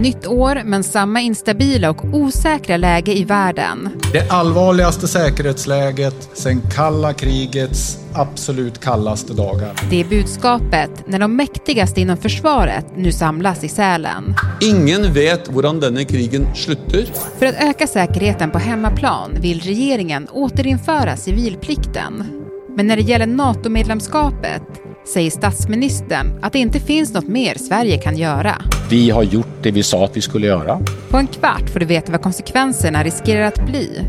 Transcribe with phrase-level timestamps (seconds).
[0.00, 3.88] Nytt år, men samma instabila och osäkra läge i världen.
[4.12, 9.72] Det allvarligaste säkerhetsläget sedan kalla krigets absolut kallaste dagar.
[9.90, 14.34] Det är budskapet när de mäktigaste inom försvaret nu samlas i Sälen.
[14.60, 17.04] Ingen vet hur denna krigen slutar.
[17.38, 22.24] För att öka säkerheten på hemmaplan vill regeringen återinföra civilplikten.
[22.76, 24.62] Men när det gäller NATO-medlemskapet
[25.06, 28.62] säger statsministern att det inte finns något mer Sverige kan göra.
[28.90, 30.80] Vi har gjort det vi sa att vi skulle göra.
[31.10, 34.00] På en kvart får du veta vad konsekvenserna riskerar att bli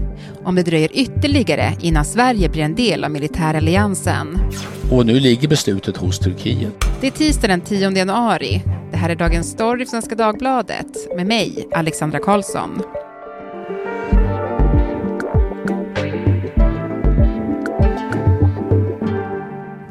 [0.43, 4.37] om det dröjer ytterligare innan Sverige blir en del av militäralliansen.
[4.91, 6.73] Och nu ligger beslutet hos Turkiet.
[7.01, 8.63] Det är tisdag den 10 januari.
[8.91, 12.81] Det här är Dagens Story för Svenska Dagbladet med mig, Alexandra Karlsson.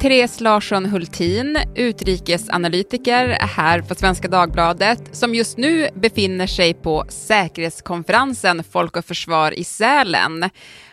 [0.01, 8.63] Therese Larsson Hultin, utrikesanalytiker här på Svenska Dagbladet, som just nu befinner sig på säkerhetskonferensen
[8.63, 10.49] Folk och Försvar i Sälen.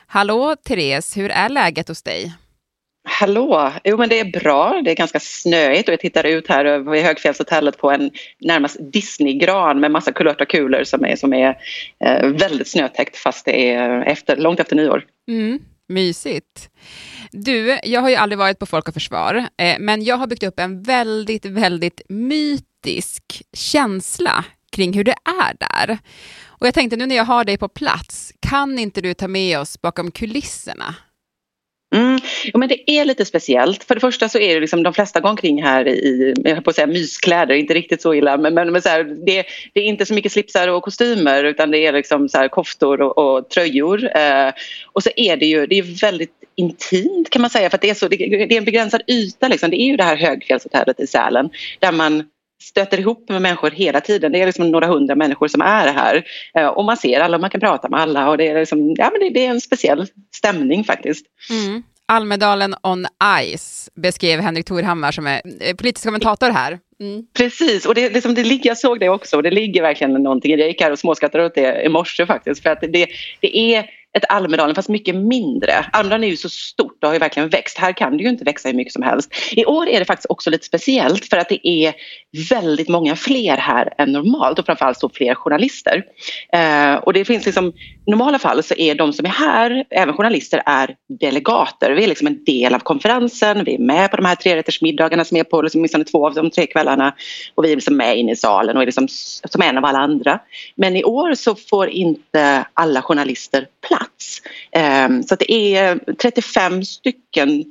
[0.07, 2.33] Hallå Therese, hur är läget hos dig?
[3.09, 3.73] Hallå!
[3.85, 7.03] Jo men det är bra, det är ganska snöigt och jag tittar ut här över
[7.03, 11.59] Högfjällshotellet på en närmast Disneygran med massa kulörta kulor som är, som är
[12.05, 15.05] eh, väldigt snötäckt fast det är efter, långt efter nyår.
[15.29, 16.71] Mm, mysigt.
[17.31, 20.43] Du, jag har ju aldrig varit på Folk och Försvar, eh, men jag har byggt
[20.43, 25.99] upp en väldigt, väldigt mytisk känsla kring hur det är där.
[26.47, 29.59] Och jag tänkte nu när jag har dig på plats, kan inte du ta med
[29.59, 30.95] oss bakom kulisserna?
[31.95, 32.19] Mm.
[32.45, 33.85] Jo, men det är lite speciellt.
[33.85, 36.71] För det första så är det liksom, de flesta går omkring här i jag på
[36.71, 39.85] att säga, myskläder, inte riktigt så illa men, men, men så här, det, det, är
[39.85, 43.49] inte så mycket slipsar och kostymer utan det är liksom så här, koftor och, och
[43.49, 44.17] tröjor.
[44.17, 44.53] Eh,
[44.93, 47.95] och så är det ju det är väldigt intimt kan man säga för det är,
[47.95, 49.49] så, det, det, är en begränsad yta.
[49.49, 49.71] Liksom.
[49.71, 52.25] Det är ju det här högfjällshotellet i Sälen där man
[52.65, 54.33] stöter ihop med människor hela tiden.
[54.33, 56.25] Det är liksom några hundra människor som är här.
[56.55, 58.31] Eh, och man ser alla och man kan prata med alla.
[58.31, 61.27] Och det, är liksom, ja, men det, det är en speciell stämning faktiskt.
[61.51, 61.83] Mm.
[62.07, 63.07] Almedalen on
[63.57, 66.79] Ice beskrev Henrik Torhammar som är eh, politisk kommentator här.
[67.01, 67.23] Mm.
[67.37, 70.59] Precis, och det, liksom, det ligger, jag såg det också och det ligger verkligen någonting.
[70.59, 72.63] Jag gick här och småskrattade åt det i morse faktiskt.
[72.63, 73.07] För att det,
[73.41, 75.73] det är ett Almedalen fast mycket mindre.
[75.93, 77.79] Almedalen är ju så stort och har ju verkligen växt.
[77.79, 79.35] Här kan det ju inte växa hur mycket som helst.
[79.53, 81.95] I år är det faktiskt också lite speciellt för att det är
[82.51, 86.03] väldigt många fler här än normalt och framförallt så fler journalister.
[86.53, 87.69] Eh, och det finns liksom,
[88.07, 91.91] i normala fall så är de som är här, även journalister, är delegater.
[91.91, 95.37] Vi är liksom en del av konferensen, vi är med på de här trerättersmiddagarna som
[95.37, 97.15] är på liksom, åtminstone två av de tre kvällarna
[97.55, 99.99] och vi är liksom med inne i salen och är liksom som en av alla
[99.99, 100.39] andra.
[100.77, 104.43] Men i år så får inte alla journalister plats plats.
[104.73, 107.65] Ehm, så det är 35 stycken,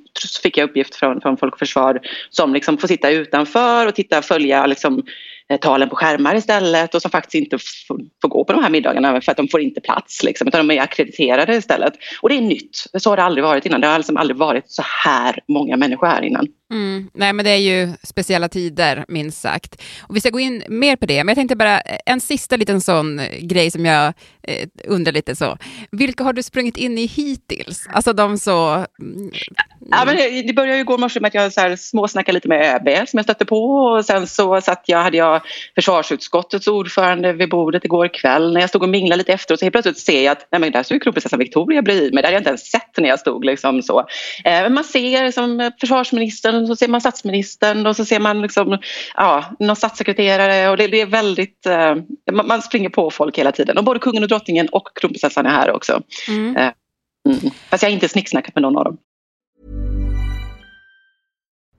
[0.44, 2.00] fick jag uppgift från, från Folk och Försvar,
[2.30, 5.04] som liksom får sitta utanför och titta, följa liksom,
[5.50, 7.58] eh, talen på skärmar istället och som faktiskt inte
[7.88, 10.68] får, får gå på de här middagarna för att de får inte plats liksom, utan
[10.68, 11.94] de är akkrediterade istället.
[12.22, 13.82] Och det är nytt, så har det aldrig varit innan.
[13.82, 16.48] Det har liksom aldrig varit så här många människor här innan.
[16.74, 17.10] Mm.
[17.14, 19.82] Nej, men det är ju speciella tider, minst sagt.
[20.02, 22.56] Och vi ska gå in mer på det, men jag tänkte bara eh, en sista
[22.58, 24.14] liten sån eh, grej som jag
[24.44, 25.58] eh, undrar lite så.
[25.92, 27.88] Vilka har du sprungit in i hittills?
[27.94, 28.74] Alltså de så...
[28.74, 29.32] Mm.
[29.92, 32.48] Ja, men det, det började ju gå morse med att jag så här småsnackade lite
[32.48, 35.42] med ÖB som jag stötte på och sen så satt jag, hade jag
[35.76, 39.74] försvarsutskottets ordförande vid bordet igår kväll när jag stod och minglade lite efteråt så helt
[39.74, 42.22] plötsligt ser jag att nej, men där står ju kronprinsessan Victoria bredvid mig.
[42.22, 44.08] Det hade jag inte ens sett när jag stod liksom så.
[44.46, 48.78] Eh, man ser som försvarsministern, så ser man statsministern och så ser man liksom,
[49.16, 51.96] ja, någon statssekreterare och det, det är väldigt, eh,
[52.32, 55.72] man, springer på folk hela tiden och både kungen och drottningen och kronprinsessan är här
[55.72, 56.02] också.
[56.28, 56.56] Mm.
[56.56, 56.72] Eh,
[57.30, 57.52] mm.
[57.70, 58.98] Fast jag har inte snicksnackat med någon av dem.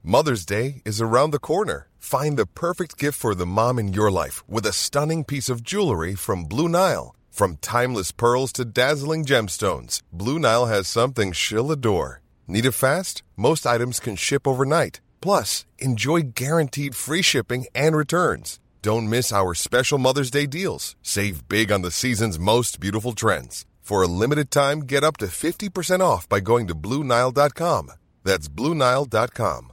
[0.06, 1.88] Mother's Day is around the corner.
[1.98, 5.62] Find the perfect gift for the mom in your life with a stunning piece of
[5.62, 7.14] jewelry from Blue Nile.
[7.30, 12.20] From timeless pearls to dazzling gemstones, Blue Nile has something she'll adore.
[12.46, 13.22] Need it fast?
[13.36, 15.00] Most items can ship overnight.
[15.20, 18.60] Plus, enjoy guaranteed free shipping and returns.
[18.82, 20.96] Don't miss our special Mother's Day deals.
[21.02, 23.64] Save big on the season's most beautiful trends.
[23.80, 27.90] For a limited time, get up to 50% off by going to BlueNile.com.
[28.24, 29.70] That's BlueNile.com.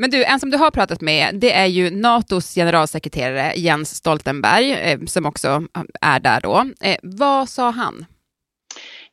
[0.00, 4.72] Men du, en som du har pratat med, det är ju NATOs generalsekreterare Jens Stoltenberg,
[4.72, 6.70] eh, som också eh, är där då.
[6.80, 8.06] Eh, vad sa han?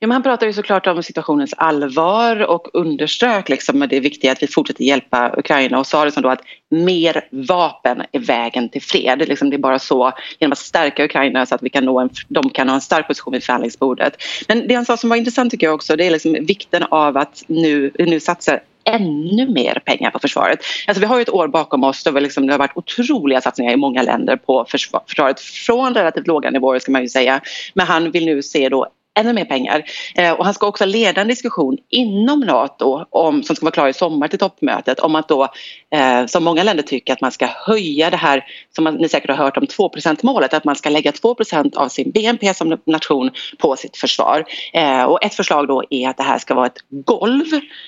[0.06, 4.48] Ja, han pratade ju såklart om situationens allvar och underströk liksom det viktiga att vi
[4.48, 9.20] fortsätter hjälpa Ukraina och sa det som då att mer vapen är vägen till fred.
[9.20, 11.86] Det är, liksom, det är bara så, genom att stärka Ukraina så att vi kan
[11.86, 14.18] nå en, de kan ha en stark position vid förhandlingsbordet.
[14.48, 17.18] Men det han sa som var intressant tycker jag också det är liksom vikten av
[17.18, 20.60] att nu, nu satsa ännu mer pengar på försvaret.
[20.88, 23.42] Alltså vi har ju ett år bakom oss då vi liksom, det har varit otroliga
[23.42, 27.42] satsningar i många länder på försvaret från relativt låga nivåer ska man ju säga.
[27.74, 29.84] Men han vill nu se då ännu mer pengar.
[30.16, 33.88] Eh, och han ska också leda en diskussion inom Nato om, som ska vara klar
[33.88, 35.48] i sommar till toppmötet om att då,
[35.96, 38.46] eh, som många länder tycker, att man ska höja det här
[38.76, 41.90] som man, ni säkert har hört om 2% målet att man ska lägga 2% av
[41.90, 44.46] sin BNP som nation på sitt försvar.
[44.74, 47.46] Eh, och ett förslag då är att det här ska vara ett golv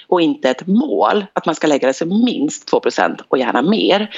[0.08, 4.10] och inte ett mål, att man ska lägga det som minst 2% och gärna mer.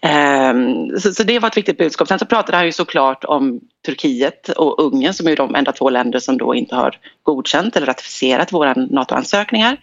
[0.00, 0.54] Eh,
[1.00, 2.08] så, så, det var ett viktigt budskap.
[2.08, 5.90] Sen så pratade han ju såklart om Turkiet och Ungern som är de enda två
[5.90, 9.76] länder som då inte har godkänt eller ratificerat våra NATO-ansökningar.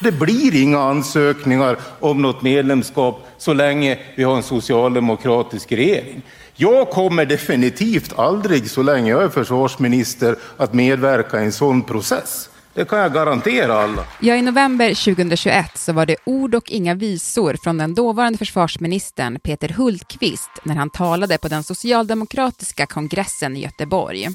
[0.00, 6.22] Det blir inga ansökningar om något medlemskap så länge vi har en socialdemokratisk regering.
[6.54, 12.48] Jag kommer definitivt aldrig, så länge jag är försvarsminister, att medverka i en sån process.
[12.74, 14.04] Det kan jag garantera alla.
[14.20, 19.40] Ja, I november 2021 så var det ord och inga visor från den dåvarande försvarsministern
[19.40, 24.28] Peter Hultqvist när han talade på den socialdemokratiska kongressen i Göteborg.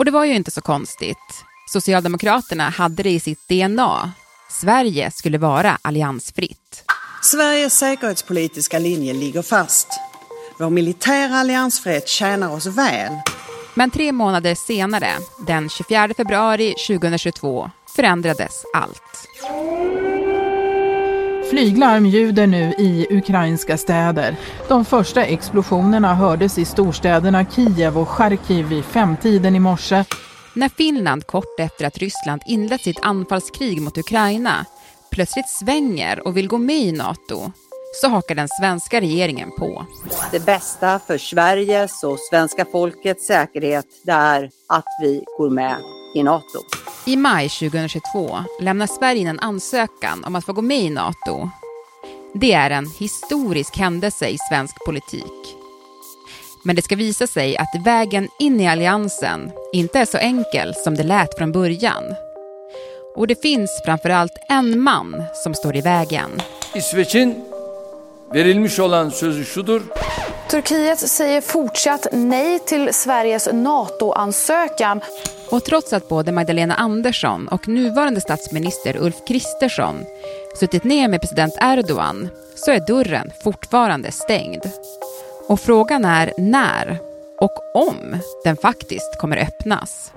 [0.00, 1.44] Och det var ju inte så konstigt.
[1.68, 4.12] Socialdemokraterna hade det i sitt DNA.
[4.50, 6.84] Sverige skulle vara alliansfritt.
[7.22, 9.86] Sveriges säkerhetspolitiska linje ligger fast.
[10.58, 13.12] Vår militära alliansfrihet tjänar oss väl.
[13.74, 15.10] Men tre månader senare,
[15.46, 19.28] den 24 februari 2022, förändrades allt.
[21.50, 24.36] Flyglarm ljuder nu i ukrainska städer.
[24.68, 30.04] De första explosionerna hördes i storstäderna Kiev och Charkiv vid femtiden i morse.
[30.54, 34.66] När Finland kort efter att Ryssland inlett sitt anfallskrig mot Ukraina
[35.10, 37.52] plötsligt svänger och vill gå med i Nato
[38.02, 39.86] så hakar den svenska regeringen på.
[40.30, 45.76] Det bästa för Sveriges och svenska folkets säkerhet är att vi går med
[46.14, 46.89] i Nato.
[47.06, 51.50] I maj 2022 lämnar Sverige in en ansökan om att få gå med i Nato.
[52.34, 55.56] Det är en historisk händelse i svensk politik.
[56.64, 60.94] Men det ska visa sig att vägen in i alliansen inte är så enkel som
[60.94, 62.04] det lät från början.
[63.16, 66.30] Och det finns framförallt en man som står i vägen.
[66.74, 67.44] İsveç'in
[68.32, 69.82] verilmiş olan sözü şudur.
[70.50, 75.00] Turkiet säger fortsatt nej till Sveriges NATO-ansökan.
[75.50, 80.04] Och trots att både Magdalena Andersson och nuvarande statsminister Ulf Kristersson
[80.56, 84.62] suttit ner med president Erdogan så är dörren fortfarande stängd.
[85.48, 86.98] Och frågan är när
[87.40, 90.12] och om den faktiskt kommer öppnas.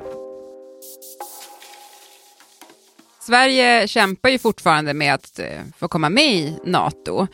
[3.21, 7.27] Sverige kämpar ju fortfarande med att eh, få komma med i NATO.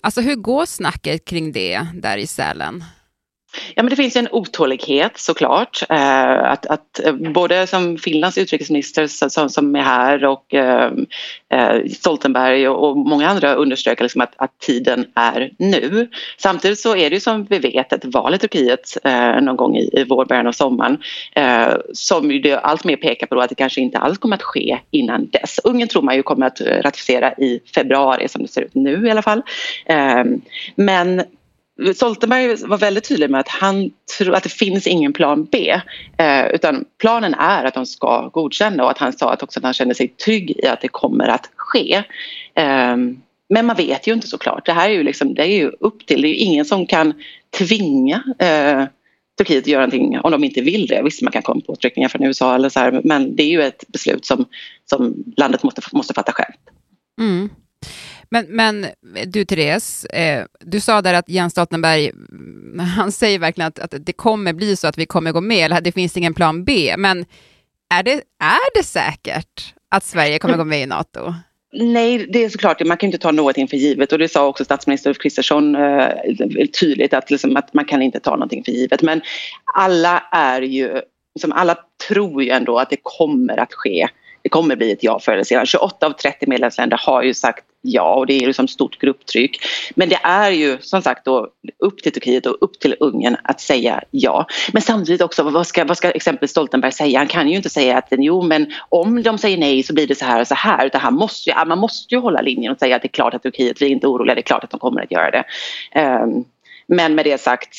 [0.00, 2.84] Alltså hur går snacket kring det där i Sälen?
[3.74, 5.82] Ja, men det finns en otålighet såklart.
[5.88, 10.90] Eh, att, att, eh, både som Finlands utrikesminister som, som är här och eh,
[11.52, 16.08] eh, Stoltenberg och, och, många andra understryker liksom att, att, tiden är nu.
[16.38, 19.76] Samtidigt så är det ju som vi vet ett val i Turkiet eh, någon gång
[19.76, 20.98] i, i vår, början av sommaren
[21.32, 24.42] eh, som ju det allt mer pekar på att det kanske inte alls kommer att
[24.42, 25.60] ske innan dess.
[25.64, 29.10] Ungern tror man ju kommer att ratificera i februari som det ser ut nu i
[29.10, 29.42] alla fall.
[29.86, 30.24] Eh,
[30.76, 31.22] men
[31.94, 35.80] Stoltenberg var väldigt tydlig med att han tror att det finns ingen plan B
[36.18, 39.64] eh, utan planen är att de ska godkänna och att han sa att också att
[39.64, 42.02] han känner sig trygg i att det kommer att ske.
[42.54, 42.96] Eh,
[43.48, 44.66] men man vet ju inte såklart.
[44.66, 46.86] Det här är ju, liksom, det är ju upp till, det är ju ingen som
[46.86, 47.12] kan
[47.58, 48.84] tvinga eh,
[49.38, 51.02] Turkiet att göra någonting om de inte vill det.
[51.02, 53.62] Visst, man kan komma på påtryckningar från USA eller så här, men det är ju
[53.62, 54.44] ett beslut som,
[54.84, 56.54] som landet måste, måste fatta själv.
[57.20, 57.50] Mm.
[58.30, 58.86] Men, men
[59.26, 63.94] du Therese, eh, du sa där att Jens Stoltenberg, mm, han säger verkligen att, att
[64.06, 66.94] det kommer bli så att vi kommer gå med, eller det finns ingen plan B,
[66.98, 67.24] men
[67.94, 71.34] är det, är det säkert att Sverige kommer gå med i NATO?
[71.72, 74.64] Nej, det är såklart, man kan inte ta någonting för givet och det sa också
[74.64, 76.08] statsminister Ulf Kristersson eh,
[76.80, 79.02] tydligt att, liksom, att man kan inte ta någonting för givet.
[79.02, 79.20] Men
[79.74, 81.00] alla är ju,
[81.34, 84.08] liksom, alla tror ju ändå att det kommer att ske
[84.42, 85.66] det kommer bli ett ja förr eller senare.
[85.66, 89.60] 28 av 30 medlemsländer har ju sagt ja och det är liksom stort grupptryck.
[89.94, 93.60] Men det är ju som sagt då upp till Turkiet och upp till Ungern att
[93.60, 94.46] säga ja.
[94.72, 97.18] Men samtidigt också, vad ska, vad ska exempelvis Stoltenberg säga?
[97.18, 100.14] Han kan ju inte säga att jo men om de säger nej så blir det
[100.14, 100.86] så här och så här.
[100.86, 103.34] Utan han måste ju, man måste ju hålla linjen och säga att det är klart
[103.34, 105.44] att Turkiet, vi är inte oroliga, det är klart att de kommer att göra det.
[106.00, 106.44] Um,
[106.86, 107.76] men med det sagt,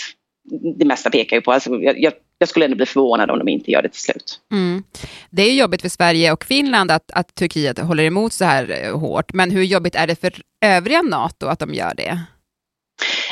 [0.76, 3.48] det mesta pekar ju på, alltså, jag, jag jag skulle ändå bli förvånad om de
[3.48, 4.40] inte gör det till slut.
[4.52, 4.84] Mm.
[5.30, 9.00] Det är jobbigt för Sverige och Finland att, att Turkiet håller emot så här eh,
[9.00, 10.34] hårt, men hur jobbigt är det för
[10.66, 12.20] övriga NATO att de gör det?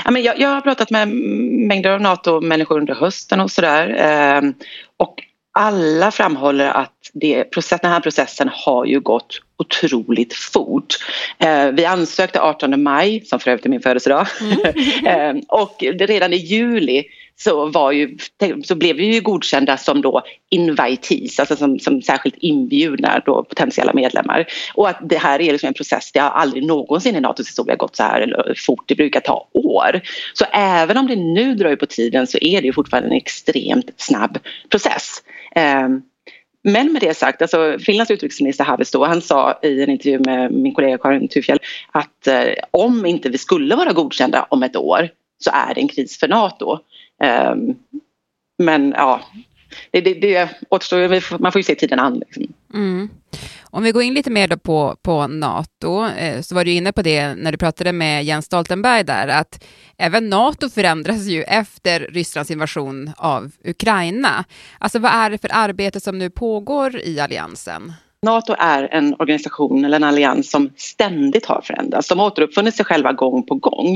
[0.06, 3.88] Ja, men jag, jag har pratat med mängder av NATO-människor under hösten och sådär.
[3.90, 4.52] Eh,
[4.98, 5.24] och
[5.60, 10.96] alla framhåller att det, process, den här processen har ju gått otroligt fort.
[11.40, 15.36] Eh, vi ansökte 18 maj, som för övrigt är min födelsedag, mm.
[15.38, 17.06] eh, och redan i juli
[17.39, 18.17] så, var ju,
[18.63, 23.94] så blev vi ju godkända som då invitees, alltså som, som särskilt inbjudna då potentiella
[23.94, 24.46] medlemmar.
[24.74, 27.75] Och att det här är liksom en process, det har aldrig någonsin i Natos historia
[27.75, 30.01] gått så här fort, det brukar ta år.
[30.34, 33.17] Så även om det nu drar ut på tiden så är det ju fortfarande en
[33.17, 34.39] extremt snabb
[34.70, 35.24] process.
[35.86, 36.03] Um,
[36.63, 40.74] men med det sagt, alltså Finlands utrikesminister Haavisto han sa i en intervju med min
[40.74, 41.60] kollega Karin Tufjell
[41.91, 45.88] att eh, om inte vi skulle vara godkända om ett år så är det en
[45.88, 46.79] kris för Nato.
[47.24, 47.76] Ehm,
[48.64, 49.22] men ja,
[49.92, 52.20] det, det, det återstår, man får ju se tiden an.
[52.20, 52.54] Liksom.
[52.74, 53.10] Mm.
[53.70, 57.02] Om vi går in lite mer på, på NATO, eh, så var du inne på
[57.02, 59.64] det när du pratade med Jens Stoltenberg där, att
[59.98, 64.46] även NATO förändras ju efter Rysslands invasion av Ukraina.
[64.80, 67.94] Alltså vad är det för arbete som nu pågår i alliansen?
[68.26, 72.08] Nato är en organisation eller en allians som ständigt har förändrats.
[72.08, 73.96] De har återuppfunnit sig själva gång på gång.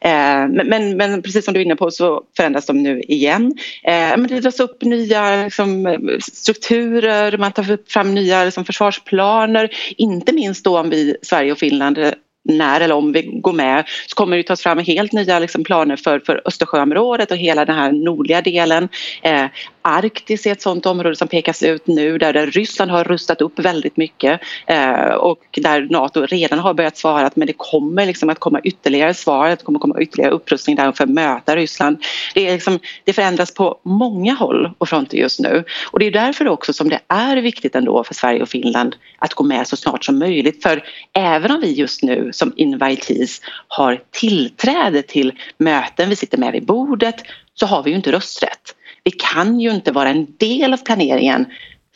[0.00, 3.54] Eh, men, men, precis som du är inne på så förändras de nu igen.
[3.84, 5.98] Eh, men det dras upp nya liksom,
[6.32, 9.70] strukturer, man tar fram nya liksom, försvarsplaner.
[9.96, 11.98] Inte minst då om vi, Sverige och Finland
[12.44, 15.96] när eller om vi går med så kommer det tas fram helt nya liksom, planer
[15.96, 18.88] för, för Östersjöområdet och hela den här nordliga delen.
[19.22, 19.46] Eh,
[19.82, 23.58] Arktis är ett sådant område som pekas ut nu där, där Ryssland har rustat upp
[23.58, 28.38] väldigt mycket eh, och där Nato redan har börjat svara men det kommer liksom att
[28.38, 32.04] komma ytterligare svar, det kommer komma ytterligare upprustning där för att möta Ryssland.
[32.34, 36.10] Det, är liksom, det förändras på många håll och fronter just nu och det är
[36.10, 39.76] därför också som det är viktigt ändå för Sverige och Finland att gå med så
[39.76, 46.08] snart som möjligt för även om vi just nu som invitees har tillträde till möten,
[46.08, 47.22] vi sitter med vid bordet
[47.54, 48.74] så har vi ju inte rösträtt
[49.04, 51.46] vi kan ju inte vara en del av planeringen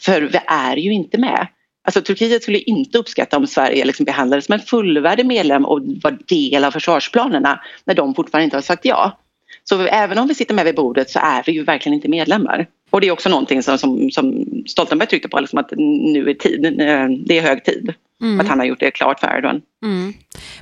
[0.01, 1.47] för vi är ju inte med.
[1.85, 6.19] Alltså Turkiet skulle inte uppskatta om Sverige liksom behandlades som en fullvärdig medlem och var
[6.29, 9.19] del av försvarsplanerna när de fortfarande inte har sagt ja.
[9.65, 12.67] Så även om vi sitter med vid bordet så är vi ju verkligen inte medlemmar.
[12.91, 16.35] Och det är också någonting som, som, som Stoltenberg tryckte på, liksom att nu är
[16.35, 17.95] tid, eh, det är hög tid.
[18.23, 18.41] Mm.
[18.41, 19.63] Att han har gjort det klart för Erdogan.
[19.85, 20.15] Mm.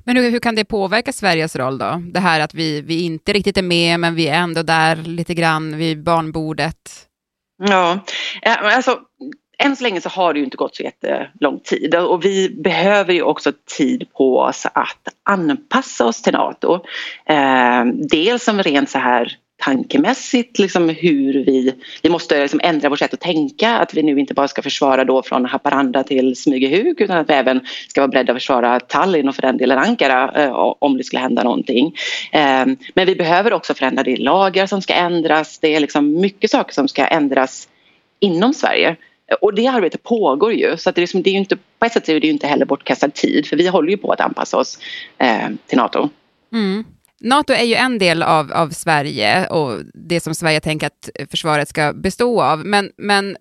[0.04, 2.02] Men hur, hur, kan det påverka Sveriges roll då?
[2.12, 5.34] Det här att vi, vi inte riktigt är med, men vi är ändå där lite
[5.34, 7.08] grann vid barnbordet.
[7.62, 7.98] Ja,
[8.42, 9.00] eh, alltså
[9.58, 13.12] än så länge så har det ju inte gått så jättelång tid och vi behöver
[13.12, 16.74] ju också tid på oss att anpassa oss till Nato.
[17.26, 22.98] Eh, dels som rent så här tankemässigt liksom hur vi, vi måste liksom ändra vårt
[22.98, 27.00] sätt att tänka att vi nu inte bara ska försvara då från Haparanda till Smygehuk
[27.00, 30.44] utan att vi även ska vara beredda att försvara Tallinn och för den delen Ankara
[30.44, 31.94] eh, om det skulle hända någonting.
[32.32, 35.58] Eh, men vi behöver också förändra de lagar som ska ändras.
[35.58, 37.68] Det är liksom mycket saker som ska ändras
[38.20, 38.96] inom Sverige.
[39.40, 41.92] Och det arbetet pågår ju så att det, är liksom, det är inte, på ett
[41.92, 44.56] sätt är det ju inte heller bortkastad tid för vi håller ju på att anpassa
[44.56, 44.78] oss
[45.18, 46.08] eh, till Nato.
[46.52, 46.84] Mm.
[47.20, 51.68] Nato är ju en del av, av Sverige och det som Sverige tänker att försvaret
[51.68, 52.66] ska bestå av.
[52.66, 53.36] Men, men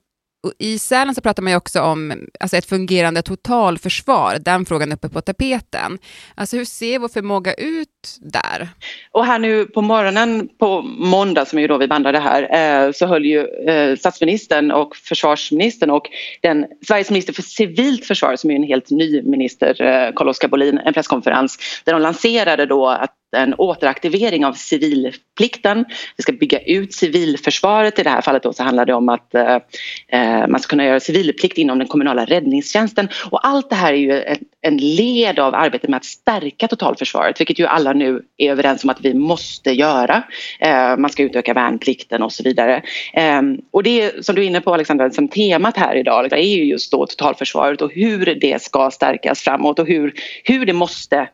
[0.60, 5.10] i Sälen så pratar man ju också om alltså ett fungerande totalförsvar, den frågan uppe
[5.10, 5.98] på tapeten.
[6.36, 8.70] Alltså hur ser vår förmåga ut där?
[9.12, 12.92] Och här nu på morgonen på måndag som är ju då vi bandade här eh,
[12.92, 16.10] så höll ju eh, statsministern och försvarsministern och
[16.42, 20.78] den Sveriges minister för civilt försvar som är en helt ny minister, eh, Carl-Oskar Bolin,
[20.78, 25.86] en presskonferens där de lanserade då att en återaktivering av civilplikten.
[26.18, 28.00] Vi ska bygga ut civilförsvaret.
[28.00, 29.58] I det här fallet då så handlar det om att eh,
[30.08, 33.10] eh man ska kunna göra civilplikt inom den kommunala räddningstjänsten.
[33.30, 37.40] Och allt det här är ju en, en led av arbetet med att stärka totalförsvaret
[37.40, 40.24] vilket ju alla nu är överens om att vi måste göra.
[40.60, 42.84] Eh, man ska utöka värnplikten och så vidare.
[43.14, 46.56] Eh, och det som du är inne på Alexandra, som temat här idag liksom, är
[46.56, 50.14] ju just då totalförsvaret och hur det ska stärkas framåt och hur,
[50.44, 51.28] hur det måste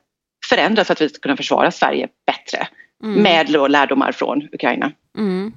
[0.50, 2.68] förändras för att vi ska kunna försvara Sverige bättre
[3.04, 3.24] mm.
[3.24, 4.92] med lärdomar från Ukraina.
[5.18, 5.54] Mm.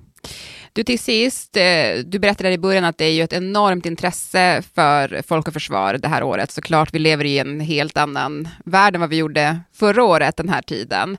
[0.74, 4.62] Du till sist, eh, du berättade i början att det är ju ett enormt intresse
[4.74, 6.50] för Folk och Försvar det här året.
[6.50, 10.48] Såklart, vi lever i en helt annan värld än vad vi gjorde förra året den
[10.48, 11.16] här tiden.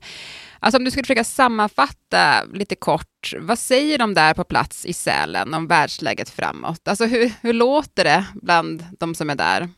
[0.60, 4.94] Alltså om du skulle försöka sammanfatta lite kort, vad säger de där på plats i
[4.94, 6.88] Sälen om världsläget framåt?
[6.88, 9.70] Alltså hur, hur låter det bland de som är där?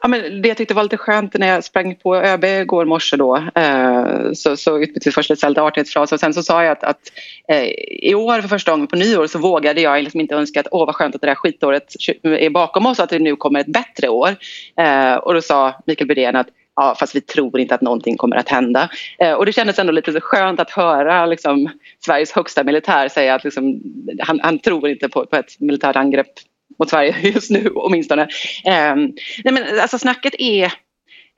[0.00, 3.16] Ja, men det jag tyckte var lite skönt när jag sprang på ÖB igår morse
[3.16, 6.84] då eh, så, så utbytte vi först lite lite och sen så sa jag att,
[6.84, 7.00] att
[7.48, 7.64] eh,
[8.02, 10.86] i år för första gången på nyår så vågade jag liksom inte önska att åh
[10.86, 13.72] vad skönt att det där skitåret är bakom oss och att det nu kommer ett
[13.72, 14.36] bättre år.
[14.76, 18.36] Eh, och då sa Mikael Bydén att ja, fast vi tror inte att någonting kommer
[18.36, 18.90] att hända.
[19.18, 21.70] Eh, och det kändes ändå lite så skönt att höra liksom,
[22.04, 23.80] Sveriges högsta militär säga att liksom,
[24.20, 26.32] han, han tror inte på, på ett militärt angrepp
[26.78, 28.22] mot Sverige just nu åtminstone.
[28.64, 28.96] Eh,
[29.44, 30.72] nej men alltså snacket är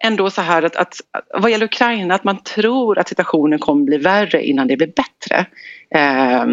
[0.04, 0.94] ändå så här att, att
[1.34, 5.46] vad gäller Ukraina att man tror att situationen kommer bli värre innan det blir bättre.
[5.94, 6.46] Eh,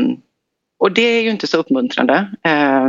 [0.79, 2.27] och det är ju inte så uppmuntrande.
[2.43, 2.88] Eh,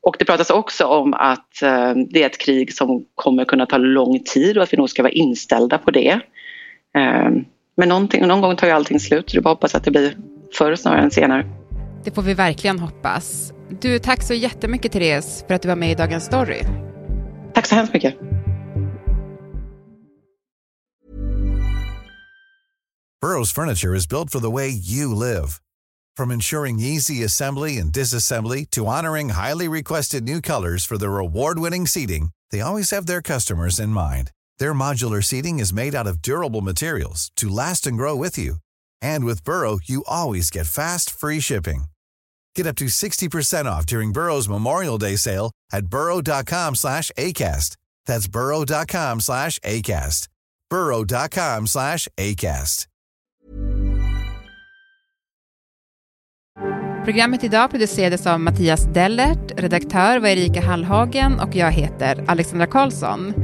[0.00, 3.78] och det pratas också om att eh, det är ett krig som kommer kunna ta
[3.78, 6.20] lång tid och att vi nog ska vara inställda på det.
[6.96, 7.30] Eh,
[7.76, 10.16] men någon gång tar ju allting slut så det bara hoppas att det blir
[10.58, 11.46] förr snarare än senare.
[12.04, 13.52] Det får vi verkligen hoppas.
[13.80, 16.64] Du, tack så jättemycket Therese för att du var med i Dagens Story.
[17.54, 18.14] Tack så hemskt mycket.
[23.20, 25.58] Burrows furniture is built for the way you live.
[26.16, 31.86] From ensuring easy assembly and disassembly to honoring highly requested new colors for their award-winning
[31.86, 34.30] seating, they always have their customers in mind.
[34.58, 38.56] Their modular seating is made out of durable materials to last and grow with you.
[39.00, 41.84] And with Burrow, you always get fast, free shipping.
[42.56, 47.76] Get up to 60% off during Burrow's Memorial Day sale at burrow.com slash ACAST.
[48.06, 50.28] That's burrow.com slash ACAST.
[50.70, 52.86] burrow.com slash ACAST.
[57.04, 63.34] Programmet idag producerades av Mattias Dellert, redaktör var Erika Hallhagen och jag heter Alexandra Karlsson.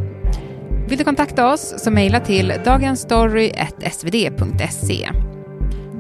[0.88, 5.10] Vill du kontakta oss så mejla till dagensstory.svd.se.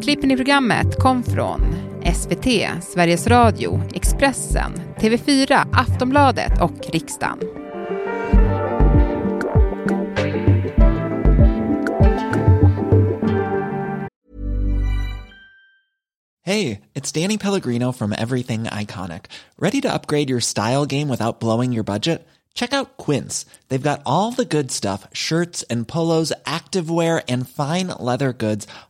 [0.02, 7.38] Klippen i programmet kom från SVT, Sveriges Radio, Expressen, TV4, Aftonbladet och Riksdagen.
[16.42, 19.26] Hey, it's Danny Pellegrino from Everything Iconic.
[19.58, 22.26] Ready to upgrade your style game without blowing your budget?
[22.54, 23.46] Check out Quince.
[23.68, 28.66] They've got all the good stuff shirts and polos, activewear, and fine leather goods,